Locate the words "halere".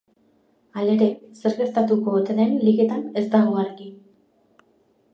0.83-1.09